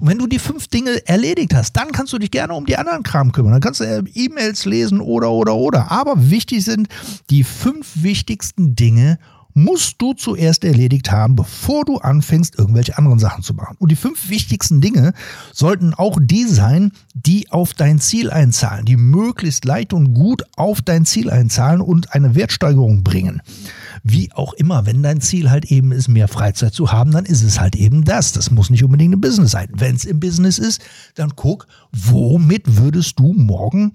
Und 0.00 0.08
wenn 0.08 0.18
du 0.18 0.26
die 0.26 0.38
fünf 0.38 0.66
Dinge 0.68 1.06
erledigt 1.06 1.54
hast, 1.54 1.74
dann 1.74 1.92
kannst 1.92 2.12
du 2.12 2.18
dich 2.18 2.30
gerne 2.30 2.54
um 2.54 2.66
die 2.66 2.76
anderen 2.76 3.02
Kram 3.02 3.32
kümmern. 3.32 3.52
Dann 3.52 3.60
kannst 3.60 3.80
du 3.80 3.84
äh, 3.84 4.02
E-Mails 4.14 4.64
lesen 4.64 5.00
oder, 5.00 5.30
oder, 5.30 5.54
oder. 5.54 5.90
Aber 5.90 6.30
wichtig 6.30 6.64
sind 6.64 6.88
die 7.30 7.44
fünf 7.44 8.02
wichtigsten 8.02 8.74
Dinge 8.74 9.18
musst 9.54 10.02
du 10.02 10.12
zuerst 10.12 10.64
erledigt 10.64 11.10
haben, 11.10 11.36
bevor 11.36 11.84
du 11.84 11.98
anfängst, 11.98 12.58
irgendwelche 12.58 12.98
anderen 12.98 13.18
Sachen 13.18 13.42
zu 13.42 13.54
machen. 13.54 13.76
Und 13.78 13.90
die 13.90 13.96
fünf 13.96 14.28
wichtigsten 14.28 14.80
Dinge 14.80 15.14
sollten 15.52 15.94
auch 15.94 16.18
die 16.20 16.44
sein, 16.44 16.92
die 17.14 17.50
auf 17.50 17.72
dein 17.72 18.00
Ziel 18.00 18.30
einzahlen, 18.30 18.84
die 18.84 18.96
möglichst 18.96 19.64
leicht 19.64 19.92
und 19.92 20.12
gut 20.12 20.42
auf 20.56 20.82
dein 20.82 21.06
Ziel 21.06 21.30
einzahlen 21.30 21.80
und 21.80 22.12
eine 22.12 22.34
Wertsteigerung 22.34 23.04
bringen. 23.04 23.40
Wie 24.02 24.32
auch 24.32 24.52
immer, 24.54 24.86
wenn 24.86 25.02
dein 25.02 25.20
Ziel 25.20 25.50
halt 25.50 25.66
eben 25.66 25.92
ist, 25.92 26.08
mehr 26.08 26.28
Freizeit 26.28 26.74
zu 26.74 26.92
haben, 26.92 27.12
dann 27.12 27.24
ist 27.24 27.42
es 27.42 27.60
halt 27.60 27.76
eben 27.76 28.04
das. 28.04 28.32
Das 28.32 28.50
muss 28.50 28.70
nicht 28.70 28.84
unbedingt 28.84 29.14
ein 29.14 29.20
Business 29.20 29.52
sein. 29.52 29.68
Wenn 29.72 29.94
es 29.94 30.04
im 30.04 30.18
Business 30.20 30.58
ist, 30.58 30.82
dann 31.14 31.32
guck, 31.36 31.66
womit 31.92 32.76
würdest 32.76 33.18
du 33.18 33.32
morgen 33.32 33.92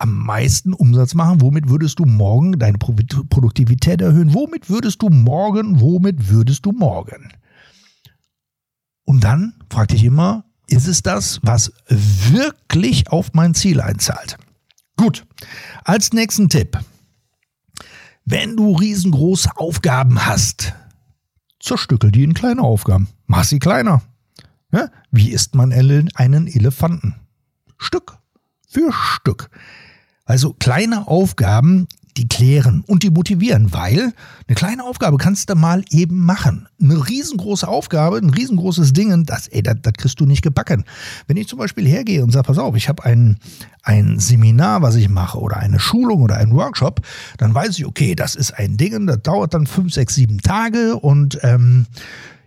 am 0.00 0.24
meisten 0.24 0.72
Umsatz 0.72 1.14
machen? 1.14 1.40
Womit 1.40 1.68
würdest 1.68 1.98
du 1.98 2.04
morgen 2.04 2.58
deine 2.58 2.78
Produktivität 2.78 4.00
erhöhen? 4.00 4.34
Womit 4.34 4.70
würdest 4.70 5.02
du 5.02 5.10
morgen? 5.10 5.80
Womit 5.80 6.28
würdest 6.30 6.64
du 6.66 6.72
morgen? 6.72 7.32
Und 9.04 9.24
dann 9.24 9.54
frag 9.70 9.88
dich 9.88 10.04
immer, 10.04 10.44
ist 10.66 10.86
es 10.86 11.02
das, 11.02 11.40
was 11.42 11.72
wirklich 11.88 13.10
auf 13.10 13.32
mein 13.34 13.54
Ziel 13.54 13.80
einzahlt? 13.80 14.38
Gut, 14.96 15.26
als 15.84 16.12
nächsten 16.12 16.48
Tipp. 16.48 16.78
Wenn 18.24 18.56
du 18.56 18.76
riesengroße 18.76 19.50
Aufgaben 19.56 20.24
hast, 20.26 20.74
zerstückel 21.58 22.12
die 22.12 22.24
in 22.24 22.34
kleine 22.34 22.62
Aufgaben. 22.62 23.08
Mach 23.26 23.44
sie 23.44 23.58
kleiner. 23.58 24.02
Ja? 24.72 24.88
Wie 25.10 25.30
isst 25.30 25.54
man 25.54 25.72
einen 25.72 26.46
Elefanten? 26.46 27.16
Stück 27.76 28.18
für 28.68 28.92
Stück. 28.92 29.50
Also 30.30 30.54
kleine 30.60 31.08
Aufgaben, 31.08 31.88
die 32.16 32.28
klären 32.28 32.84
und 32.86 33.02
die 33.02 33.10
motivieren, 33.10 33.72
weil 33.72 34.12
eine 34.46 34.54
kleine 34.54 34.84
Aufgabe 34.84 35.16
kannst 35.16 35.50
du 35.50 35.56
mal 35.56 35.82
eben 35.90 36.24
machen. 36.24 36.68
Eine 36.80 37.08
riesengroße 37.08 37.66
Aufgabe, 37.66 38.18
ein 38.18 38.30
riesengroßes 38.30 38.92
Ding, 38.92 39.24
das, 39.24 39.48
ey, 39.48 39.60
das, 39.60 39.78
das 39.82 39.92
kriegst 39.94 40.20
du 40.20 40.26
nicht 40.26 40.42
gebacken. 40.42 40.84
Wenn 41.26 41.36
ich 41.36 41.48
zum 41.48 41.58
Beispiel 41.58 41.84
hergehe 41.84 42.22
und 42.22 42.30
sage, 42.30 42.46
pass 42.46 42.58
auf, 42.58 42.76
ich 42.76 42.88
habe 42.88 43.04
ein, 43.04 43.38
ein 43.82 44.20
Seminar, 44.20 44.82
was 44.82 44.94
ich 44.94 45.08
mache 45.08 45.40
oder 45.40 45.56
eine 45.56 45.80
Schulung 45.80 46.22
oder 46.22 46.36
einen 46.36 46.54
Workshop, 46.54 47.00
dann 47.38 47.52
weiß 47.52 47.76
ich, 47.80 47.84
okay, 47.84 48.14
das 48.14 48.36
ist 48.36 48.52
ein 48.52 48.76
Ding, 48.76 49.08
das 49.08 49.22
dauert 49.22 49.52
dann 49.52 49.66
fünf, 49.66 49.92
sechs, 49.92 50.14
sieben 50.14 50.38
Tage 50.38 50.94
und 50.94 51.40
ähm, 51.42 51.86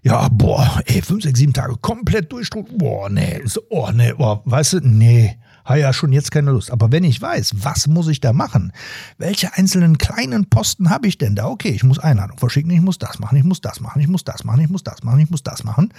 ja, 0.03 0.29
boah, 0.29 0.81
ey, 0.85 1.01
fünf, 1.01 1.23
sechs, 1.23 1.37
sieben 1.37 1.53
Tage 1.53 1.75
komplett 1.81 2.31
durchdrucken, 2.31 2.77
boah, 2.77 3.09
nee, 3.09 3.41
so, 3.43 3.59
oh, 3.69 3.89
nee, 3.93 4.13
boah, 4.13 4.41
weißt 4.45 4.73
du, 4.73 4.79
nee, 4.79 5.37
habe 5.65 5.79
ja 5.79 5.93
schon 5.93 6.11
jetzt 6.11 6.31
keine 6.31 6.51
Lust. 6.51 6.71
Aber 6.71 6.91
wenn 6.91 7.03
ich 7.03 7.21
weiß, 7.21 7.53
was 7.63 7.87
muss 7.87 8.07
ich 8.07 8.19
da 8.19 8.33
machen? 8.33 8.71
Welche 9.17 9.53
einzelnen 9.55 9.97
kleinen 9.97 10.49
Posten 10.49 10.89
habe 10.89 11.07
ich 11.07 11.17
denn 11.17 11.35
da? 11.35 11.47
Okay, 11.47 11.69
ich 11.69 11.83
muss 11.83 11.99
Einladung 11.99 12.37
verschicken, 12.37 12.71
ich 12.71 12.81
muss 12.81 12.99
das 12.99 13.19
machen, 13.19 13.37
ich 13.37 13.43
muss 13.43 13.61
das 13.61 13.79
machen, 13.79 14.01
ich 14.01 14.07
muss 14.07 14.23
das 14.23 14.43
machen, 14.43 14.61
ich 14.61 14.69
muss 14.69 14.83
das 14.83 15.03
machen, 15.03 15.19
ich 15.19 15.29
muss 15.29 15.43
das 15.43 15.63
machen. 15.63 15.93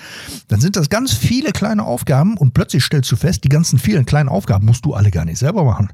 Dann 0.49 0.61
sind 0.61 0.77
das 0.77 0.89
ganz 0.89 1.13
viele 1.13 1.53
kleine 1.53 1.85
Aufgaben 1.85 2.37
und 2.37 2.53
plötzlich 2.55 2.85
stellst 2.85 3.11
du 3.11 3.17
fest, 3.17 3.45
die 3.45 3.49
ganzen 3.49 3.79
vielen 3.79 4.05
kleinen 4.05 4.29
Aufgaben 4.29 4.67
musst 4.67 4.85
du 4.85 4.95
alle 4.95 5.11
gar 5.11 5.25
nicht 5.25 5.39
selber 5.39 5.65
machen. 5.65 5.89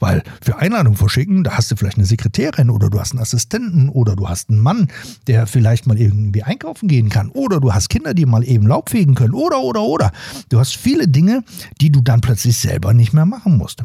Weil 0.00 0.22
für 0.42 0.58
Einladung 0.58 0.96
verschicken, 0.96 1.44
da 1.44 1.52
hast 1.52 1.70
du 1.70 1.76
vielleicht 1.76 1.96
eine 1.96 2.06
Sekretärin 2.06 2.70
oder 2.70 2.90
du 2.90 3.00
hast 3.00 3.12
einen 3.12 3.20
Assistenten 3.20 3.88
oder 3.88 4.16
du 4.16 4.28
hast 4.28 4.50
einen 4.50 4.60
Mann, 4.60 4.88
der 5.26 5.46
vielleicht 5.46 5.86
mal 5.86 5.98
irgendwie 5.98 6.42
einkaufen 6.42 6.88
gehen 6.88 7.08
kann 7.08 7.30
oder 7.30 7.60
du 7.60 7.72
hast 7.72 7.88
Kinder, 7.88 8.12
die 8.12 8.26
mal 8.26 8.44
eben 8.44 8.66
Laub 8.66 8.90
fegen 8.90 9.14
können 9.14 9.34
oder, 9.34 9.60
oder, 9.60 9.82
oder. 9.82 10.12
Du 10.50 10.58
hast 10.58 10.76
viele 10.76 11.08
Dinge, 11.08 11.42
die 11.80 11.90
du 11.90 12.00
dann 12.02 12.20
plötzlich 12.20 12.58
selber 12.58 12.92
nicht 12.92 13.13
mehr 13.14 13.26
machen 13.26 13.56
musst. 13.56 13.82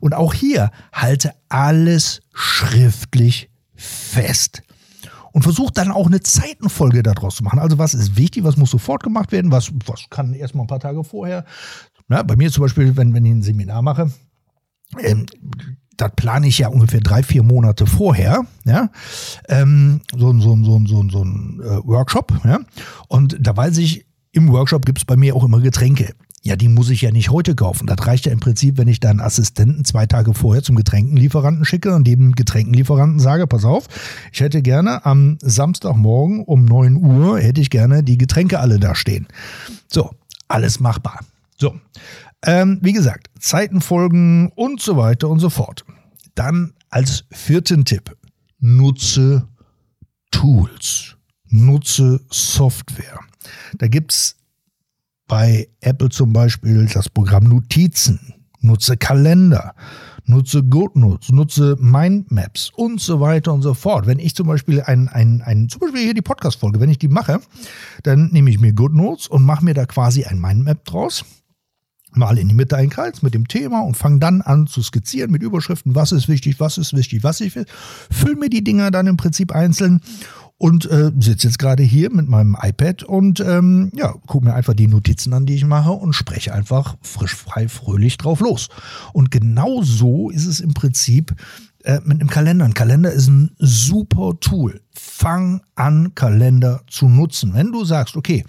Und 0.00 0.14
auch 0.14 0.34
hier 0.34 0.70
halte 0.92 1.32
alles 1.48 2.20
schriftlich 2.32 3.50
fest. 3.74 4.62
Und 5.32 5.42
versuch 5.42 5.70
dann 5.70 5.90
auch 5.90 6.06
eine 6.06 6.20
Zeitenfolge 6.20 7.02
daraus 7.02 7.36
zu 7.36 7.44
machen. 7.44 7.58
Also 7.58 7.78
was 7.78 7.94
ist 7.94 8.16
wichtig, 8.16 8.44
was 8.44 8.58
muss 8.58 8.70
sofort 8.70 9.02
gemacht 9.02 9.32
werden, 9.32 9.50
was, 9.50 9.72
was 9.86 10.04
kann 10.10 10.34
erst 10.34 10.54
mal 10.54 10.64
ein 10.64 10.66
paar 10.66 10.80
Tage 10.80 11.02
vorher. 11.04 11.46
Na, 12.08 12.22
bei 12.22 12.36
mir 12.36 12.50
zum 12.52 12.62
Beispiel, 12.62 12.94
wenn, 12.98 13.14
wenn 13.14 13.24
ich 13.24 13.32
ein 13.32 13.42
Seminar 13.42 13.80
mache, 13.80 14.12
ähm, 14.98 15.24
das 15.96 16.12
plane 16.16 16.48
ich 16.48 16.58
ja 16.58 16.68
ungefähr 16.68 17.00
drei, 17.00 17.22
vier 17.22 17.42
Monate 17.42 17.86
vorher, 17.86 18.44
ja, 18.64 18.90
ähm, 19.48 20.00
so, 20.14 20.38
so, 20.38 20.56
so, 20.62 20.80
so, 20.86 21.08
so 21.08 21.24
ein 21.24 21.60
äh, 21.62 21.86
Workshop, 21.86 22.32
ja, 22.44 22.58
und 23.08 23.36
da 23.40 23.56
weiß 23.56 23.78
ich, 23.78 24.06
im 24.32 24.50
Workshop 24.50 24.84
gibt 24.86 24.98
es 24.98 25.04
bei 25.04 25.16
mir 25.16 25.36
auch 25.36 25.44
immer 25.44 25.60
Getränke. 25.60 26.14
Ja, 26.44 26.56
die 26.56 26.68
muss 26.68 26.90
ich 26.90 27.02
ja 27.02 27.12
nicht 27.12 27.30
heute 27.30 27.54
kaufen. 27.54 27.86
Das 27.86 28.04
reicht 28.04 28.26
ja 28.26 28.32
im 28.32 28.40
Prinzip, 28.40 28.76
wenn 28.76 28.88
ich 28.88 28.98
dann 28.98 29.20
Assistenten 29.20 29.84
zwei 29.84 30.06
Tage 30.06 30.34
vorher 30.34 30.64
zum 30.64 30.74
Getränkenlieferanten 30.74 31.64
schicke 31.64 31.94
und 31.94 32.04
dem 32.04 32.32
Getränkenlieferanten 32.32 33.20
sage, 33.20 33.46
pass 33.46 33.64
auf, 33.64 33.86
ich 34.32 34.40
hätte 34.40 34.60
gerne 34.60 35.06
am 35.06 35.38
Samstagmorgen 35.40 36.42
um 36.42 36.64
9 36.64 36.96
Uhr, 36.96 37.38
hätte 37.38 37.60
ich 37.60 37.70
gerne 37.70 38.02
die 38.02 38.18
Getränke 38.18 38.58
alle 38.58 38.80
da 38.80 38.96
stehen. 38.96 39.28
So, 39.86 40.10
alles 40.48 40.80
machbar. 40.80 41.20
So, 41.56 41.76
ähm, 42.44 42.78
wie 42.82 42.92
gesagt, 42.92 43.28
Zeiten 43.38 43.80
folgen 43.80 44.50
und 44.56 44.80
so 44.80 44.96
weiter 44.96 45.28
und 45.28 45.38
so 45.38 45.48
fort. 45.48 45.84
Dann 46.34 46.72
als 46.90 47.24
vierten 47.30 47.84
Tipp, 47.84 48.16
nutze 48.58 49.46
Tools, 50.32 51.16
nutze 51.48 52.20
Software. 52.30 53.20
Da 53.78 53.86
gibt 53.86 54.12
es 54.12 54.36
bei 55.32 55.66
Apple 55.80 56.10
zum 56.10 56.34
Beispiel 56.34 56.84
das 56.92 57.08
Programm 57.08 57.44
Notizen, 57.44 58.34
nutze 58.60 58.98
Kalender, 58.98 59.74
nutze 60.26 60.62
GoodNotes, 60.62 61.32
nutze 61.32 61.74
Mindmaps 61.80 62.68
und 62.76 63.00
so 63.00 63.18
weiter 63.18 63.54
und 63.54 63.62
so 63.62 63.72
fort. 63.72 64.06
Wenn 64.06 64.18
ich 64.18 64.34
zum 64.34 64.46
Beispiel 64.46 64.82
ein, 64.82 65.08
ein, 65.08 65.40
ein 65.40 65.70
zum 65.70 65.80
Beispiel 65.80 66.02
hier 66.02 66.12
die 66.12 66.20
Podcast-Folge, 66.20 66.80
wenn 66.80 66.90
ich 66.90 66.98
die 66.98 67.08
mache, 67.08 67.40
dann 68.02 68.28
nehme 68.30 68.50
ich 68.50 68.60
mir 68.60 68.74
GoodNotes 68.74 69.26
und 69.26 69.46
mache 69.46 69.64
mir 69.64 69.72
da 69.72 69.86
quasi 69.86 70.24
ein 70.24 70.38
Mindmap 70.38 70.84
draus 70.84 71.24
mal 72.14 72.38
in 72.38 72.48
die 72.48 72.54
Mitte 72.54 72.76
einen 72.76 72.90
Kreis 72.90 73.22
mit 73.22 73.34
dem 73.34 73.48
Thema 73.48 73.80
und 73.80 73.96
fange 73.96 74.18
dann 74.18 74.42
an 74.42 74.66
zu 74.66 74.82
skizzieren 74.82 75.30
mit 75.30 75.42
Überschriften, 75.42 75.94
was 75.94 76.12
ist 76.12 76.28
wichtig, 76.28 76.60
was 76.60 76.78
ist 76.78 76.94
wichtig, 76.94 77.24
was 77.24 77.40
ich 77.40 77.56
will. 77.56 77.66
Füll 78.10 78.36
mir 78.36 78.50
die 78.50 78.62
Dinger 78.62 78.90
dann 78.90 79.06
im 79.06 79.16
Prinzip 79.16 79.52
einzeln 79.52 80.00
und 80.62 80.88
äh, 80.88 81.10
sitze 81.18 81.48
jetzt 81.48 81.58
gerade 81.58 81.82
hier 81.82 82.12
mit 82.12 82.28
meinem 82.28 82.56
iPad 82.62 83.02
und 83.02 83.40
ähm, 83.40 83.90
ja, 83.96 84.14
gucke 84.28 84.44
mir 84.44 84.54
einfach 84.54 84.74
die 84.74 84.86
Notizen 84.86 85.32
an, 85.32 85.44
die 85.44 85.56
ich 85.56 85.64
mache 85.64 85.90
und 85.90 86.12
spreche 86.12 86.54
einfach 86.54 86.94
frisch, 87.02 87.34
frei, 87.34 87.66
fröhlich 87.66 88.16
drauf 88.16 88.38
los. 88.38 88.68
Und 89.12 89.32
genau 89.32 89.82
so 89.82 90.30
ist 90.30 90.46
es 90.46 90.60
im 90.60 90.72
Prinzip 90.72 91.34
äh, 91.82 91.98
mit 92.04 92.20
einem 92.20 92.30
Kalender. 92.30 92.64
Ein 92.64 92.74
Kalender 92.74 93.10
ist 93.10 93.26
ein 93.26 93.50
super 93.58 94.38
Tool. 94.38 94.80
Fang 94.92 95.62
an, 95.74 96.14
Kalender 96.14 96.82
zu 96.86 97.08
nutzen. 97.08 97.54
Wenn 97.54 97.72
du 97.72 97.84
sagst, 97.84 98.16
okay, 98.16 98.44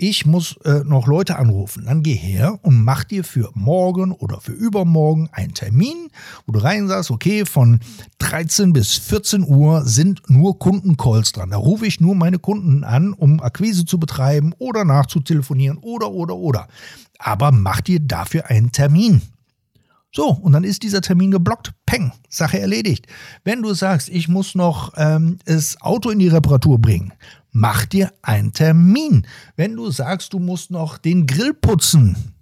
ich 0.00 0.24
muss 0.24 0.56
äh, 0.64 0.82
noch 0.84 1.06
Leute 1.06 1.36
anrufen, 1.36 1.84
dann 1.84 2.02
geh 2.02 2.14
her 2.14 2.58
und 2.62 2.82
mach 2.82 3.04
dir 3.04 3.22
für 3.22 3.50
morgen 3.54 4.12
oder 4.12 4.40
für 4.40 4.52
übermorgen 4.52 5.28
einen 5.32 5.52
Termin, 5.52 6.10
wo 6.46 6.52
du 6.52 6.60
rein 6.60 6.88
sagst, 6.88 7.10
okay, 7.10 7.44
von 7.44 7.80
13 8.18 8.72
bis 8.72 8.94
14 8.94 9.44
Uhr 9.44 9.84
sind 9.84 10.22
nur 10.28 10.58
Kundencalls 10.58 11.32
dran. 11.32 11.50
Da 11.50 11.58
rufe 11.58 11.86
ich 11.86 12.00
nur 12.00 12.14
meine 12.14 12.38
Kunden 12.38 12.82
an, 12.82 13.12
um 13.12 13.40
Akquise 13.42 13.84
zu 13.84 14.00
betreiben 14.00 14.54
oder 14.58 14.84
nachzutelefonieren 14.84 15.78
oder, 15.78 16.10
oder, 16.10 16.36
oder. 16.36 16.68
Aber 17.18 17.52
mach 17.52 17.82
dir 17.82 18.00
dafür 18.00 18.46
einen 18.46 18.72
Termin. 18.72 19.20
So, 20.12 20.30
und 20.30 20.52
dann 20.52 20.64
ist 20.64 20.82
dieser 20.82 21.00
Termin 21.00 21.30
geblockt. 21.30 21.72
Peng, 21.86 22.12
Sache 22.28 22.58
erledigt. 22.58 23.06
Wenn 23.44 23.62
du 23.62 23.74
sagst, 23.74 24.08
ich 24.08 24.28
muss 24.28 24.54
noch 24.54 24.92
ähm, 24.96 25.38
das 25.44 25.80
Auto 25.80 26.10
in 26.10 26.18
die 26.18 26.28
Reparatur 26.28 26.80
bringen, 26.80 27.12
mach 27.52 27.86
dir 27.86 28.12
einen 28.22 28.52
Termin. 28.52 29.26
Wenn 29.56 29.76
du 29.76 29.90
sagst, 29.90 30.32
du 30.32 30.40
musst 30.40 30.70
noch 30.70 30.98
den 30.98 31.26
Grill 31.26 31.54
putzen, 31.54 32.34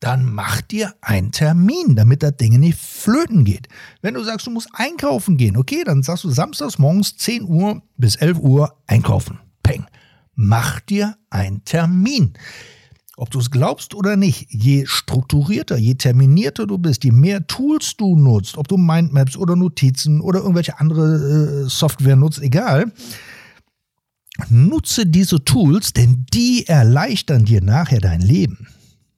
dann 0.00 0.30
mach 0.32 0.62
dir 0.62 0.94
einen 1.02 1.30
Termin, 1.30 1.94
damit 1.94 2.22
das 2.22 2.36
Ding 2.36 2.58
nicht 2.58 2.78
flöten 2.78 3.44
geht. 3.44 3.68
Wenn 4.00 4.14
du 4.14 4.22
sagst, 4.22 4.46
du 4.46 4.50
musst 4.50 4.68
einkaufen 4.72 5.36
gehen, 5.36 5.56
okay, 5.56 5.84
dann 5.84 6.02
sagst 6.02 6.24
du 6.24 6.30
samstags 6.30 6.78
morgens 6.78 7.16
10 7.16 7.44
Uhr 7.44 7.82
bis 7.96 8.16
11 8.16 8.38
Uhr 8.38 8.76
einkaufen. 8.86 9.38
Peng. 9.62 9.86
Mach 10.34 10.80
dir 10.80 11.16
einen 11.28 11.64
Termin. 11.64 12.32
Ob 13.20 13.30
du 13.30 13.38
es 13.38 13.50
glaubst 13.50 13.94
oder 13.94 14.16
nicht, 14.16 14.46
je 14.48 14.86
strukturierter, 14.86 15.76
je 15.76 15.92
terminierter 15.92 16.66
du 16.66 16.78
bist, 16.78 17.04
je 17.04 17.12
mehr 17.12 17.46
Tools 17.46 17.94
du 17.98 18.16
nutzt, 18.16 18.56
ob 18.56 18.66
du 18.66 18.78
Mindmaps 18.78 19.36
oder 19.36 19.56
Notizen 19.56 20.22
oder 20.22 20.38
irgendwelche 20.40 20.80
andere 20.80 21.66
äh, 21.66 21.68
Software 21.68 22.16
nutzt, 22.16 22.40
egal, 22.40 22.90
nutze 24.48 25.04
diese 25.04 25.44
Tools, 25.44 25.92
denn 25.92 26.24
die 26.32 26.66
erleichtern 26.66 27.44
dir 27.44 27.62
nachher 27.62 28.00
dein 28.00 28.22
Leben. 28.22 28.68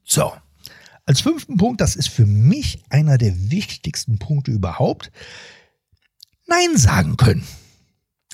So, 0.02 0.32
als 1.06 1.20
fünften 1.20 1.56
Punkt, 1.56 1.80
das 1.80 1.94
ist 1.94 2.08
für 2.08 2.26
mich 2.26 2.82
einer 2.90 3.18
der 3.18 3.52
wichtigsten 3.52 4.18
Punkte 4.18 4.50
überhaupt, 4.50 5.12
Nein 6.48 6.76
sagen 6.76 7.16
können. 7.16 7.44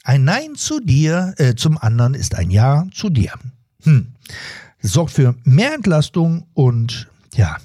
Ein 0.03 0.25
Nein 0.25 0.55
zu 0.55 0.81
dir, 0.81 1.35
äh, 1.37 1.57
zum 1.57 1.77
anderen 1.77 2.15
ist 2.15 2.37
ein 2.37 2.51
Ja 2.51 2.87
zu 2.91 3.11
dir. 3.11 3.35
Hm. 3.83 4.15
Sorgt 4.81 5.13
für 5.13 5.35
mehr 5.45 5.75
Entlastung 5.75 6.47
und 6.55 7.09
ja, 7.35 7.57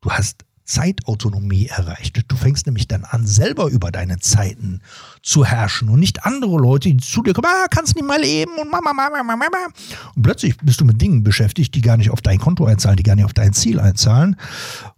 du 0.00 0.10
hast 0.10 0.44
Zeitautonomie 0.64 1.66
erreicht. 1.66 2.24
Du 2.28 2.36
fängst 2.36 2.66
nämlich 2.66 2.88
dann 2.88 3.04
an, 3.04 3.26
selber 3.26 3.66
über 3.66 3.90
deine 3.90 4.18
Zeiten 4.18 4.80
zu 5.22 5.44
herrschen 5.44 5.88
und 5.88 6.00
nicht 6.00 6.24
andere 6.24 6.56
Leute, 6.56 6.88
die 6.88 6.96
zu 6.98 7.22
dir 7.22 7.34
kommen, 7.34 7.48
ah, 7.48 7.66
kannst 7.68 7.94
nicht 7.94 8.06
mal 8.06 8.20
leben 8.20 8.52
und 8.58 8.70
mama, 8.70 8.92
mama, 8.92 9.22
mama, 9.22 9.36
mama. 9.36 9.66
Und 10.14 10.22
plötzlich 10.22 10.56
bist 10.58 10.80
du 10.80 10.84
mit 10.84 11.00
Dingen 11.00 11.22
beschäftigt, 11.24 11.74
die 11.74 11.82
gar 11.82 11.96
nicht 11.96 12.10
auf 12.10 12.22
dein 12.22 12.38
Konto 12.38 12.64
einzahlen, 12.64 12.96
die 12.96 13.02
gar 13.02 13.16
nicht 13.16 13.24
auf 13.24 13.34
dein 13.34 13.52
Ziel 13.52 13.80
einzahlen, 13.80 14.36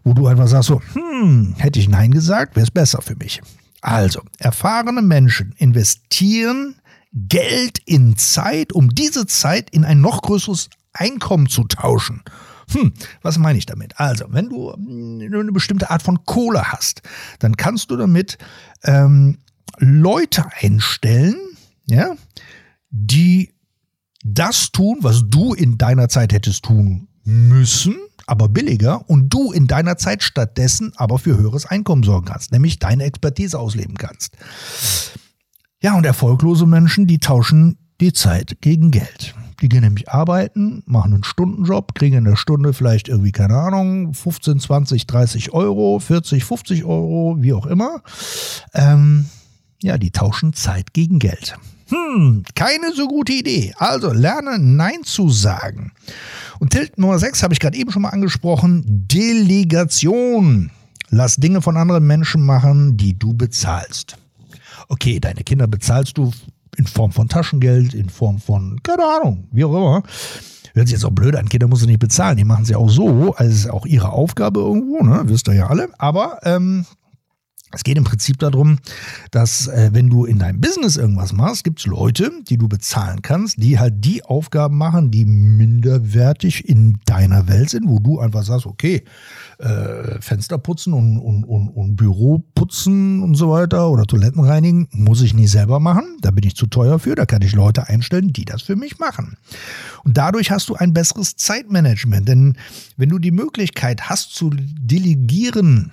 wo 0.05 0.13
du 0.13 0.27
einfach 0.27 0.47
sagst 0.47 0.69
so, 0.69 0.83
hm, 0.93 1.55
hätte 1.59 1.81
ich 1.81 1.89
Nein 1.89 2.11
gesagt, 2.11 2.57
wäre 2.57 2.65
es 2.65 2.71
besser 2.71 3.03
für 3.03 3.17
mich. 3.17 3.41
Also, 3.81 4.23
erfahrene 4.39 5.03
Menschen 5.03 5.55
investieren 5.59 6.77
Geld 7.13 7.81
in 7.85 8.17
Zeit, 8.17 8.73
um 8.73 8.91
diese 8.91 9.27
Zeit 9.27 9.71
in 9.71 9.85
ein 9.85 10.01
noch 10.01 10.23
größeres 10.23 10.69
Einkommen 10.95 11.49
zu 11.49 11.65
tauschen. 11.65 12.23
Hm, 12.73 12.95
was 13.23 13.39
meine 13.39 13.59
ich 13.59 13.67
damit? 13.67 14.01
Also, 14.01 14.25
wenn 14.29 14.49
du 14.49 14.73
eine 14.73 15.53
bestimmte 15.53 15.91
Art 15.91 16.03
von 16.03 16.25
Kohle 16.25 16.73
hast, 16.73 17.03
dann 17.39 17.57
kannst 17.57 17.91
du 17.91 17.97
damit 17.97 18.39
ähm, 18.85 19.39
Leute 19.79 20.45
einstellen, 20.61 21.37
ja, 21.87 22.15
die 22.91 23.53
das 24.25 24.73
tun, 24.73 24.99
was 25.03 25.25
du 25.27 25.53
in 25.53 25.77
deiner 25.77 26.09
Zeit 26.09 26.33
hättest 26.33 26.65
tun 26.65 27.09
müssen, 27.25 27.97
aber 28.27 28.49
billiger 28.49 29.09
und 29.09 29.29
du 29.29 29.53
in 29.53 29.67
deiner 29.67 29.97
Zeit 29.99 30.23
stattdessen 30.23 30.93
aber 30.97 31.19
für 31.19 31.37
höheres 31.37 31.67
Einkommen 31.67 32.03
sorgen 32.03 32.27
kannst, 32.27 32.53
nämlich 32.53 32.79
deine 32.79 33.05
Expertise 33.05 33.59
ausleben 33.59 33.97
kannst. 33.97 34.37
Ja, 35.83 35.95
und 35.97 36.07
erfolglose 36.07 36.67
Menschen, 36.67 37.07
die 37.07 37.19
tauschen 37.19 37.79
die 38.01 38.13
Zeit 38.13 38.59
gegen 38.61 38.91
Geld. 38.91 39.35
Die 39.61 39.69
gehen 39.69 39.83
nämlich 39.83 40.11
arbeiten, 40.11 40.83
machen 40.87 41.15
einen 41.15 41.25
Stundenjob, 41.25 41.95
kriegen 41.95 42.19
in 42.19 42.25
der 42.25 42.37
Stunde 42.37 42.73
vielleicht 42.73 43.09
irgendwie, 43.09 43.33
keine 43.33 43.57
Ahnung, 43.57 44.13
15, 44.13 44.59
20, 44.59 45.07
30 45.07 45.53
Euro, 45.53 45.99
40, 46.01 46.45
50 46.45 46.85
Euro, 46.85 47.37
wie 47.39 47.53
auch 47.53 47.67
immer. 47.67 48.03
Ähm, 48.75 49.27
ja, 49.83 49.97
die 49.97 50.11
tauschen 50.11 50.53
Zeit 50.53 50.93
gegen 50.93 51.19
Geld. 51.19 51.57
Hm, 51.89 52.43
keine 52.55 52.93
so 52.95 53.07
gute 53.07 53.33
Idee. 53.33 53.75
Also 53.77 54.13
lerne 54.13 54.59
Nein 54.59 55.05
zu 55.05 55.29
sagen. 55.29 55.93
Und 56.59 56.71
Tilt 56.71 56.99
Nummer 56.99 57.19
6 57.19 57.43
habe 57.43 57.55
ich 57.55 57.61
gerade 57.61 57.77
eben 57.77 57.93
schon 57.93 58.03
mal 58.03 58.11
angesprochen. 58.11 58.83
Delegation. 58.87 60.71
Lass 61.11 61.37
Dinge 61.37 61.63
von 61.63 61.77
anderen 61.77 62.07
Menschen 62.07 62.43
machen, 62.43 62.97
die 62.97 63.19
du 63.19 63.35
bezahlst. 63.35 64.17
Okay, 64.89 65.21
deine 65.21 65.45
Kinder 65.45 65.67
bezahlst 65.67 66.19
du 66.19 66.33
in 66.77 66.87
Form 66.87 67.13
von 67.13 67.29
Taschengeld, 67.29 67.95
in 67.95 68.09
Form 68.09 68.39
von, 68.39 68.83
keine 68.83 69.05
Ahnung, 69.05 69.49
wie 69.53 69.65
auch 69.65 69.75
immer. 69.75 70.03
hört 70.75 70.89
sich 70.89 70.97
jetzt 70.97 71.05
auch 71.05 71.11
blöd 71.11 71.37
an, 71.37 71.49
Kinder 71.49 71.69
muss 71.69 71.81
du 71.81 71.87
nicht 71.87 72.01
bezahlen, 72.01 72.37
die 72.37 72.45
machen 72.45 72.65
es 72.65 72.71
ja 72.71 72.79
auch 72.79 72.91
so, 72.91 73.35
also 73.35 73.51
ist 73.51 73.71
auch 73.71 73.87
ihre 73.87 74.11
Aufgabe 74.11 74.61
irgendwo, 74.61 75.05
ne? 75.05 75.23
wisst 75.27 75.49
ihr 75.49 75.55
ja 75.55 75.69
alle. 75.69 75.89
Aber 75.99 76.39
ähm, 76.43 76.85
es 77.75 77.83
geht 77.83 77.99
im 77.99 78.05
Prinzip 78.05 78.39
darum, 78.39 78.79
dass 79.31 79.67
äh, 79.67 79.91
wenn 79.93 80.09
du 80.09 80.25
in 80.25 80.39
deinem 80.39 80.61
Business 80.61 80.97
irgendwas 80.97 81.33
machst, 81.33 81.65
gibt 81.65 81.81
es 81.81 81.87
Leute, 81.87 82.31
die 82.49 82.57
du 82.57 82.69
bezahlen 82.69 83.23
kannst, 83.23 83.63
die 83.63 83.79
halt 83.79 84.05
die 84.05 84.25
Aufgaben 84.25 84.79
machen, 84.79 85.11
die 85.11 85.25
minderwertig 85.25 86.69
in 86.69 86.99
deiner 87.05 87.49
Welt 87.49 87.71
sind, 87.71 87.89
wo 87.89 87.99
du 87.99 88.21
einfach 88.21 88.45
sagst, 88.45 88.67
okay, 88.67 89.05
äh, 89.59 90.21
Fenster 90.21 90.59
putzen 90.59 90.93
und, 90.93 91.19
und, 91.19 91.45
und, 91.45 91.69
und 91.69 91.97
Büro 91.97 92.45
putzen 92.55 93.23
und 93.23 93.35
so 93.35 93.51
weiter 93.51 93.91
oder 93.91 94.05
Toiletten 94.05 94.45
reinigen, 94.45 94.89
muss 94.93 95.23
ich 95.23 95.35
nie 95.35 95.47
selber 95.47 95.81
machen. 95.81 96.19
Da 96.21 96.31
bin 96.31 96.45
ich 96.45 96.57
zu 96.57 96.67
teuer 96.67 96.99
für. 96.99 97.15
Da 97.15 97.27
kann 97.27 97.43
ich 97.43 97.55
Leute 97.55 97.89
einstellen, 97.89 98.33
die 98.33 98.45
das 98.45 98.63
für 98.63 98.77
mich 98.77 98.99
machen. 98.99 99.37
Und 100.05 100.17
dadurch 100.17 100.51
hast 100.51 100.69
du 100.69 100.75
ein 100.75 100.93
besseres 100.93 101.37
Zeitmanagement. 101.37 102.29
Denn 102.29 102.57
wenn 102.97 103.09
du 103.09 103.19
die 103.19 103.31
Möglichkeit 103.31 104.09
hast 104.09 104.35
zu 104.35 104.51
delegieren, 104.51 105.93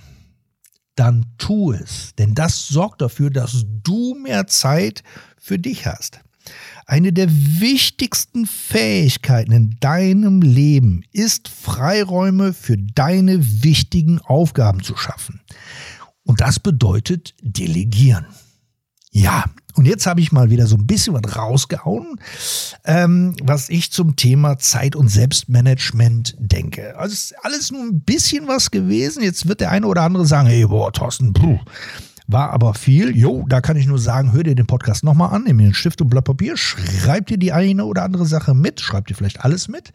dann 0.96 1.25
tu 1.38 1.72
es. 1.72 2.13
Denn 2.18 2.34
das 2.34 2.68
sorgt 2.68 3.01
dafür, 3.01 3.30
dass 3.30 3.65
du 3.84 4.15
mehr 4.15 4.48
Zeit 4.48 5.03
für 5.38 5.58
dich 5.58 5.88
hast. 5.88 6.20
Eine 6.86 7.13
der 7.13 7.29
wichtigsten 7.29 8.45
Fähigkeiten 8.45 9.51
in 9.51 9.77
deinem 9.79 10.41
Leben 10.41 11.03
ist, 11.12 11.48
Freiräume 11.48 12.53
für 12.53 12.77
deine 12.77 13.63
wichtigen 13.63 14.19
Aufgaben 14.19 14.83
zu 14.83 14.98
schaffen. 14.98 15.41
Und 16.24 16.41
das 16.41 16.60
bedeutet 16.60 17.33
delegieren. 17.41 18.25
Ja, 19.13 19.45
und 19.75 19.86
jetzt 19.86 20.05
habe 20.05 20.21
ich 20.21 20.31
mal 20.31 20.50
wieder 20.50 20.67
so 20.67 20.77
ein 20.77 20.88
bisschen 20.88 21.13
was 21.13 21.36
rausgehauen, 21.36 22.19
ähm, 22.86 23.36
was 23.43 23.69
ich 23.69 23.91
zum 23.91 24.15
Thema 24.15 24.57
Zeit- 24.57 24.95
und 24.95 25.10
Selbstmanagement 25.10 26.36
denke. 26.39 26.98
Also 26.98 27.13
es 27.13 27.25
ist 27.25 27.36
alles 27.43 27.71
nur 27.71 27.81
ein 27.81 28.01
bisschen 28.01 28.48
was 28.48 28.71
gewesen. 28.71 29.24
Jetzt 29.24 29.48
wird 29.48 29.60
der 29.60 29.71
eine 29.71 29.88
oder 29.88 30.03
andere 30.03 30.25
sagen, 30.25 30.48
hey, 30.48 30.65
boah, 30.65 30.91
Thorsten, 30.93 31.33
puh, 31.33 31.60
war 32.28 32.51
aber 32.51 32.74
viel. 32.74 33.16
Jo, 33.16 33.46
da 33.48 33.62
kann 33.62 33.78
ich 33.78 33.88
nur 33.88 34.00
sagen, 34.00 34.34
hör 34.34 34.44
dir 34.44 34.56
den 34.56 34.68
Podcast 34.68 35.04
nochmal 35.04 35.34
an, 35.34 35.44
nimm 35.44 35.58
dir 35.58 35.66
einen 35.66 35.74
Stift 35.74 36.01
und 36.01 36.10
Blatt 36.10 36.25
Papier, 36.25 36.58
schreib 36.58 37.28
dir 37.28 37.38
die 37.38 37.51
eine 37.51 37.86
oder 37.86 38.04
andere 38.04 38.25
Sache 38.25 38.54
mit, 38.54 38.82
schreib 38.82 39.08
dir 39.08 39.16
vielleicht 39.16 39.44
alles 39.44 39.68
mit. 39.68 39.92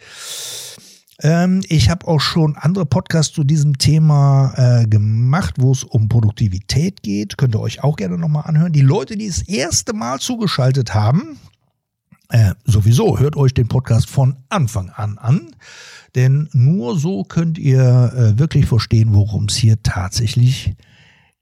Ähm, 1.23 1.63
ich 1.69 1.89
habe 1.89 2.07
auch 2.07 2.21
schon 2.21 2.57
andere 2.57 2.85
Podcasts 2.85 3.35
zu 3.35 3.43
diesem 3.43 3.79
Thema 3.79 4.53
äh, 4.57 4.87
gemacht, 4.87 5.55
wo 5.59 5.73
es 5.73 5.83
um 5.83 6.09
Produktivität 6.09 7.03
geht. 7.03 7.39
Könnt 7.39 7.55
ihr 7.55 7.61
euch 7.61 7.83
auch 7.83 7.97
gerne 7.97 8.19
nochmal 8.19 8.45
anhören. 8.47 8.73
Die 8.73 8.83
Leute, 8.83 9.17
die 9.17 9.29
das 9.29 9.43
erste 9.43 9.95
Mal 9.95 10.19
zugeschaltet 10.21 10.95
haben, 10.95 11.39
äh, 12.29 12.53
sowieso 12.65 13.19
hört 13.19 13.37
euch 13.37 13.55
den 13.55 13.69
Podcast 13.69 14.11
von 14.11 14.37
Anfang 14.51 14.91
an 14.91 15.17
an. 15.17 15.57
Denn 16.15 16.49
nur 16.53 16.99
so 16.99 17.25
könnt 17.25 17.57
ihr 17.57 18.13
äh, 18.15 18.39
wirklich 18.39 18.67
verstehen, 18.67 19.15
worum 19.15 19.47
es 19.47 19.57
hier 19.57 19.83
tatsächlich 19.83 20.65
geht 20.65 20.77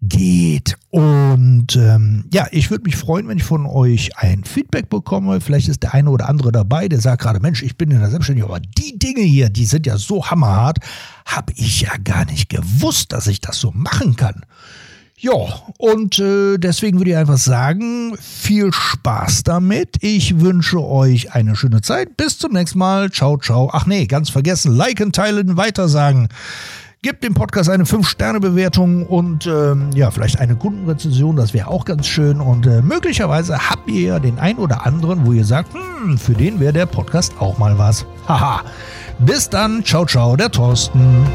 geht. 0.09 0.77
Und 0.91 1.77
ähm, 1.77 2.25
ja, 2.33 2.47
ich 2.51 2.71
würde 2.71 2.85
mich 2.85 2.97
freuen, 2.97 3.29
wenn 3.29 3.39
ich 3.39 3.45
von 3.45 3.67
euch 3.67 4.17
ein 4.17 4.45
Feedback 4.45 4.89
bekomme. 4.89 5.41
Vielleicht 5.41 5.69
ist 5.69 5.83
der 5.83 5.95
eine 5.95 6.11
oder 6.11 6.29
andere 6.29 6.53
dabei, 6.53 6.89
der 6.89 7.01
sagt 7.01 7.23
gerade, 7.23 7.41
Mensch, 7.41 7.63
ich 7.63 7.77
bin 7.77 7.91
in 7.91 8.01
der 8.01 8.11
Selbstständigkeit, 8.11 8.57
aber 8.57 8.67
die 8.79 8.99
Dinge 8.99 9.23
hier, 9.23 9.49
die 9.49 9.65
sind 9.65 9.87
ja 9.87 9.97
so 9.99 10.27
hammerhart, 10.27 10.79
habe 11.27 11.53
ich 11.57 11.83
ja 11.83 11.93
gar 12.03 12.25
nicht 12.27 12.49
gewusst, 12.49 13.13
dass 13.13 13.27
ich 13.27 13.41
das 13.41 13.59
so 13.59 13.73
machen 13.73 14.17
kann. 14.17 14.43
Ja, 15.17 15.33
und 15.79 16.19
äh, 16.19 16.59
deswegen 16.59 16.99
würde 16.99 17.13
ich 17.13 17.17
einfach 17.17 17.39
sagen, 17.39 18.15
viel 18.21 18.73
Spaß 18.73 19.45
damit. 19.45 19.97
Ich 20.03 20.41
wünsche 20.41 20.83
euch 20.83 21.33
eine 21.33 21.57
schöne 21.57 21.81
Zeit. 21.81 22.17
Bis 22.17 22.37
zum 22.39 22.53
nächsten 22.53 22.79
Mal. 22.79 23.11
Ciao, 23.11 23.39
ciao. 23.39 23.71
Ach 23.73 23.87
nee, 23.87 24.07
ganz 24.07 24.29
vergessen, 24.29 24.77
liken, 24.77 25.13
teilen, 25.13 25.57
weitersagen. 25.57 26.29
Gebt 27.05 27.23
dem 27.23 27.35
Podcast 27.35 27.69
eine 27.69 27.85
5-Sterne-Bewertung 27.85 29.05
und 29.05 29.47
ähm, 29.47 29.91
ja, 29.95 30.11
vielleicht 30.11 30.41
eine 30.41 30.57
Kundenrezension, 30.57 31.37
das 31.37 31.53
wäre 31.53 31.69
auch 31.69 31.85
ganz 31.85 32.07
schön. 32.07 32.41
Und 32.41 32.67
äh, 32.67 32.81
möglicherweise 32.81 33.69
habt 33.69 33.91
ihr 33.91 34.01
ja 34.01 34.19
den 34.19 34.39
ein 34.39 34.57
oder 34.57 34.87
anderen, 34.87 35.27
wo 35.27 35.33
ihr 35.33 35.45
sagt, 35.45 35.75
hm, 35.75 36.17
für 36.17 36.33
den 36.33 36.61
wäre 36.61 36.73
der 36.73 36.87
Podcast 36.87 37.35
auch 37.41 37.59
mal 37.59 37.77
was. 37.77 38.07
Haha. 38.27 38.63
Bis 39.19 39.51
dann, 39.51 39.85
ciao, 39.85 40.07
ciao, 40.07 40.35
der 40.35 40.51
Thorsten. 40.51 41.27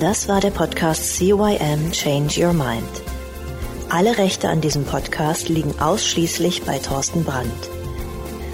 Das 0.00 0.28
war 0.28 0.40
der 0.40 0.48
Podcast 0.48 1.16
CYM 1.16 1.92
Change 1.92 2.46
Your 2.46 2.54
Mind. 2.54 3.02
Alle 3.90 4.16
Rechte 4.16 4.48
an 4.48 4.62
diesem 4.62 4.84
Podcast 4.84 5.50
liegen 5.50 5.78
ausschließlich 5.78 6.62
bei 6.62 6.78
Thorsten 6.78 7.22
Brandt. 7.22 7.68